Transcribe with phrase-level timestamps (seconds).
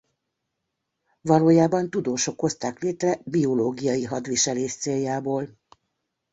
[1.21, 5.49] Valójában tudósok hozták létre biológiai hadviselés céljából.